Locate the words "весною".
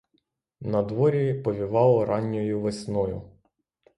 2.61-3.21